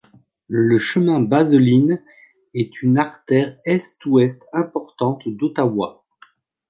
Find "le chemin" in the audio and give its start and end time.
0.47-1.19